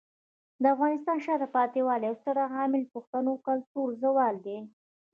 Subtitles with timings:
[0.61, 4.57] د افغانستان د شاته پاتې والي یو ستر عامل پښتنو کلتوري زوال دی.